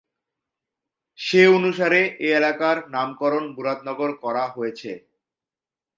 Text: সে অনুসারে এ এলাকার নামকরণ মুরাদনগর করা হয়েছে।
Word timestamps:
সে 1.19 1.41
অনুসারে 1.47 2.01
এ 2.19 2.29
এলাকার 2.39 2.77
নামকরণ 2.93 3.43
মুরাদনগর 3.55 4.11
করা 4.23 4.43
হয়েছে। 4.55 4.91